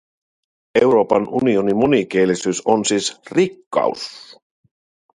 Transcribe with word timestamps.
Euroopan 0.81 1.27
unionin 1.41 1.77
monikielisyys 1.77 2.61
on 2.65 2.85
siis 2.85 3.21
rikkaus. 3.31 4.35